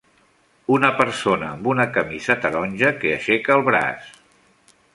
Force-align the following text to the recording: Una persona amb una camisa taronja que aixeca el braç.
Una 0.77 0.89
persona 1.01 1.49
amb 1.57 1.69
una 1.73 1.85
camisa 1.99 2.37
taronja 2.47 2.91
que 3.05 3.13
aixeca 3.19 3.59
el 3.61 3.65
braç. 3.69 4.09